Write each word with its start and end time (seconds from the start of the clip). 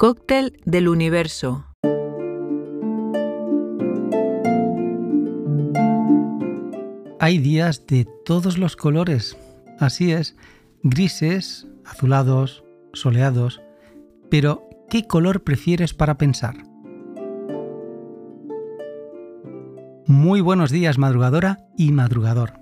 Cóctel 0.00 0.58
del 0.64 0.88
universo. 0.88 1.66
Hay 7.18 7.36
días 7.36 7.86
de 7.86 8.08
todos 8.24 8.56
los 8.56 8.76
colores, 8.76 9.36
así 9.78 10.12
es, 10.12 10.36
grises, 10.82 11.68
azulados, 11.84 12.64
soleados, 12.94 13.60
pero 14.30 14.70
¿qué 14.88 15.06
color 15.06 15.44
prefieres 15.44 15.92
para 15.92 16.16
pensar? 16.16 16.54
Muy 20.06 20.40
buenos 20.40 20.70
días 20.70 20.96
madrugadora 20.96 21.68
y 21.76 21.92
madrugador. 21.92 22.59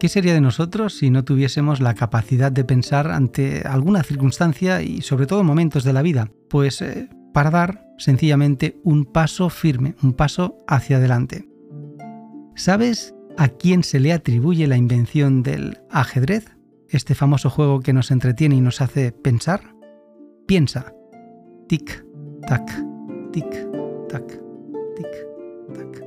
¿Qué 0.00 0.08
sería 0.08 0.34
de 0.34 0.40
nosotros 0.40 0.98
si 0.98 1.10
no 1.10 1.24
tuviésemos 1.24 1.80
la 1.80 1.94
capacidad 1.94 2.52
de 2.52 2.64
pensar 2.64 3.10
ante 3.10 3.62
alguna 3.62 4.02
circunstancia 4.02 4.82
y 4.82 5.02
sobre 5.02 5.26
todo 5.26 5.44
momentos 5.44 5.84
de 5.84 5.92
la 5.92 6.02
vida? 6.02 6.30
Pues 6.48 6.82
eh, 6.82 7.08
para 7.32 7.50
dar 7.50 7.86
sencillamente 7.98 8.80
un 8.84 9.04
paso 9.04 9.50
firme, 9.50 9.94
un 10.02 10.12
paso 10.12 10.58
hacia 10.66 10.96
adelante. 10.96 11.48
¿Sabes 12.54 13.14
a 13.36 13.48
quién 13.48 13.82
se 13.82 14.00
le 14.00 14.12
atribuye 14.12 14.66
la 14.66 14.76
invención 14.76 15.42
del 15.42 15.78
ajedrez? 15.90 16.56
Este 16.88 17.14
famoso 17.14 17.50
juego 17.50 17.80
que 17.80 17.92
nos 17.92 18.10
entretiene 18.10 18.56
y 18.56 18.60
nos 18.60 18.80
hace 18.80 19.10
pensar. 19.10 19.74
Piensa. 20.46 20.92
Tic, 21.68 22.04
tac, 22.46 22.66
tic, 23.32 23.50
tac, 24.08 24.26
tic, 24.96 25.74
tac. 25.74 26.04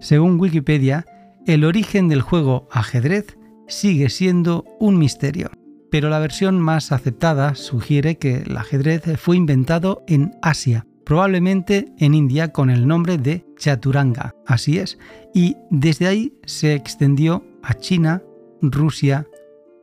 Según 0.00 0.38
Wikipedia, 0.38 1.06
el 1.46 1.64
origen 1.64 2.08
del 2.08 2.22
juego 2.22 2.68
ajedrez 2.70 3.38
sigue 3.68 4.10
siendo 4.10 4.64
un 4.80 4.98
misterio, 4.98 5.50
pero 5.90 6.08
la 6.08 6.18
versión 6.18 6.60
más 6.60 6.92
aceptada 6.92 7.54
sugiere 7.54 8.18
que 8.18 8.38
el 8.38 8.56
ajedrez 8.56 9.02
fue 9.18 9.36
inventado 9.36 10.04
en 10.08 10.32
Asia, 10.42 10.86
probablemente 11.04 11.86
en 11.98 12.14
India 12.14 12.52
con 12.52 12.68
el 12.68 12.88
nombre 12.88 13.16
de 13.16 13.46
Chaturanga, 13.58 14.34
así 14.44 14.78
es, 14.78 14.98
y 15.34 15.56
desde 15.70 16.08
ahí 16.08 16.34
se 16.44 16.74
extendió 16.74 17.44
a 17.62 17.74
China, 17.74 18.22
Rusia, 18.60 19.26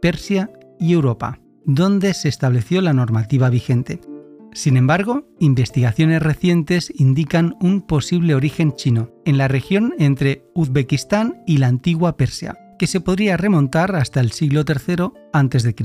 Persia 0.02 0.52
y 0.80 0.92
Europa, 0.92 1.40
donde 1.66 2.14
se 2.14 2.28
estableció 2.28 2.82
la 2.82 2.94
normativa 2.94 3.50
vigente. 3.50 4.02
Sin 4.54 4.78
embargo, 4.78 5.28
investigaciones 5.40 6.22
recientes 6.22 6.94
indican 6.96 7.56
un 7.60 7.82
posible 7.82 8.36
origen 8.36 8.76
chino, 8.76 9.10
en 9.26 9.38
la 9.38 9.48
región 9.48 9.94
entre 9.98 10.46
Uzbekistán 10.54 11.42
y 11.48 11.58
la 11.58 11.68
antigua 11.68 12.18
Persia, 12.18 12.58
que 12.78 12.86
se 12.86 13.02
podría 13.02 13.36
remontar 13.36 13.96
hasta 13.96 14.20
el 14.20 14.32
siglo 14.32 14.64
III 14.68 15.12
a.C. 15.34 15.76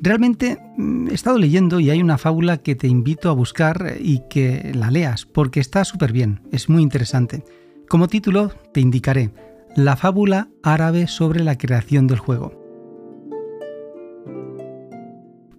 Realmente 0.00 0.58
mm, 0.76 1.08
he 1.08 1.14
estado 1.14 1.38
leyendo 1.38 1.80
y 1.80 1.90
hay 1.90 2.00
una 2.00 2.18
fábula 2.18 2.58
que 2.58 2.76
te 2.76 2.86
invito 2.86 3.30
a 3.30 3.34
buscar 3.34 3.96
y 3.98 4.22
que 4.30 4.72
la 4.74 4.90
leas, 4.90 5.26
porque 5.26 5.58
está 5.58 5.84
súper 5.84 6.12
bien, 6.12 6.42
es 6.52 6.68
muy 6.68 6.82
interesante. 6.82 7.42
Como 7.88 8.06
título 8.06 8.52
te 8.72 8.80
indicaré 8.80 9.32
La 9.74 9.96
fábula 9.96 10.50
árabe 10.62 11.08
sobre 11.08 11.42
la 11.42 11.58
creación 11.58 12.06
del 12.06 12.18
juego. 12.18 12.63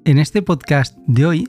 En 0.06 0.20
este 0.20 0.44
podcast 0.44 0.96
de 1.08 1.26
hoy 1.26 1.48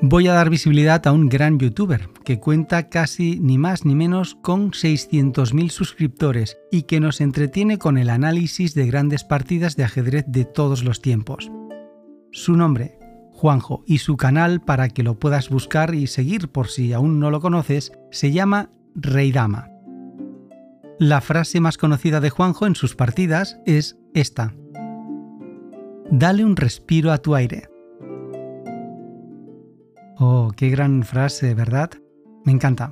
voy 0.00 0.28
a 0.28 0.32
dar 0.32 0.48
visibilidad 0.48 1.06
a 1.06 1.12
un 1.12 1.28
gran 1.28 1.58
youtuber 1.58 2.08
que 2.24 2.40
cuenta 2.40 2.88
casi 2.88 3.38
ni 3.38 3.58
más 3.58 3.84
ni 3.84 3.94
menos 3.94 4.34
con 4.36 4.70
600.000 4.70 5.68
suscriptores 5.68 6.56
y 6.72 6.84
que 6.84 7.00
nos 7.00 7.20
entretiene 7.20 7.76
con 7.76 7.98
el 7.98 8.08
análisis 8.08 8.74
de 8.74 8.86
grandes 8.86 9.24
partidas 9.24 9.76
de 9.76 9.84
ajedrez 9.84 10.24
de 10.26 10.46
todos 10.46 10.84
los 10.84 11.02
tiempos. 11.02 11.52
Su 12.32 12.56
nombre, 12.56 12.98
Juanjo, 13.32 13.84
y 13.86 13.98
su 13.98 14.16
canal 14.16 14.62
para 14.62 14.88
que 14.88 15.02
lo 15.02 15.18
puedas 15.18 15.50
buscar 15.50 15.94
y 15.94 16.06
seguir 16.06 16.48
por 16.48 16.68
si 16.68 16.94
aún 16.94 17.20
no 17.20 17.30
lo 17.30 17.42
conoces, 17.42 17.92
se 18.10 18.32
llama 18.32 18.70
Reidama. 18.94 19.68
La 20.98 21.20
frase 21.20 21.60
más 21.60 21.76
conocida 21.76 22.20
de 22.20 22.30
Juanjo 22.30 22.66
en 22.66 22.74
sus 22.74 22.96
partidas 22.96 23.60
es 23.66 23.98
esta. 24.14 24.54
Dale 26.10 26.42
un 26.46 26.56
respiro 26.56 27.12
a 27.12 27.18
tu 27.18 27.34
aire. 27.34 27.68
Oh, 30.20 30.50
qué 30.56 30.68
gran 30.68 31.04
frase, 31.04 31.54
¿verdad? 31.54 31.90
Me 32.44 32.50
encanta. 32.50 32.90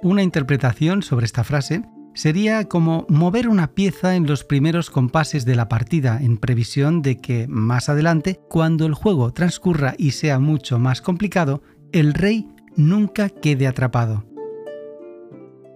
Una 0.00 0.22
interpretación 0.22 1.02
sobre 1.02 1.26
esta 1.26 1.42
frase 1.42 1.82
sería 2.14 2.68
como 2.68 3.04
mover 3.08 3.48
una 3.48 3.74
pieza 3.74 4.14
en 4.14 4.28
los 4.28 4.44
primeros 4.44 4.88
compases 4.88 5.44
de 5.44 5.56
la 5.56 5.68
partida 5.68 6.20
en 6.22 6.38
previsión 6.38 7.02
de 7.02 7.16
que 7.16 7.48
más 7.48 7.88
adelante, 7.88 8.38
cuando 8.48 8.86
el 8.86 8.94
juego 8.94 9.32
transcurra 9.32 9.94
y 9.98 10.12
sea 10.12 10.38
mucho 10.38 10.78
más 10.78 11.02
complicado, 11.02 11.62
el 11.90 12.14
rey 12.14 12.48
nunca 12.76 13.28
quede 13.28 13.66
atrapado. 13.66 14.24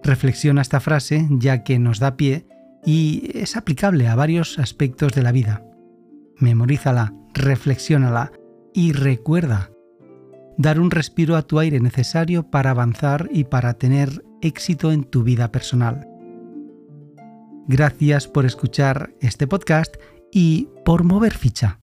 Reflexiona 0.03 0.61
esta 0.61 0.79
frase 0.79 1.27
ya 1.31 1.63
que 1.63 1.79
nos 1.79 1.99
da 1.99 2.15
pie 2.15 2.47
y 2.85 3.29
es 3.33 3.57
aplicable 3.57 4.07
a 4.07 4.15
varios 4.15 4.57
aspectos 4.57 5.11
de 5.11 5.23
la 5.23 5.33
vida. 5.33 5.65
Memorízala, 6.37 7.13
reflexiónala 7.33 8.31
y 8.73 8.93
recuerda 8.93 9.71
dar 10.57 10.79
un 10.79 10.91
respiro 10.91 11.35
a 11.35 11.43
tu 11.43 11.59
aire 11.59 11.79
necesario 11.79 12.49
para 12.49 12.71
avanzar 12.71 13.29
y 13.31 13.45
para 13.45 13.75
tener 13.75 14.23
éxito 14.41 14.91
en 14.91 15.03
tu 15.03 15.23
vida 15.23 15.51
personal. 15.51 16.07
Gracias 17.67 18.27
por 18.27 18.45
escuchar 18.45 19.13
este 19.19 19.45
podcast 19.47 19.95
y 20.31 20.69
por 20.85 21.03
mover 21.03 21.33
ficha. 21.33 21.79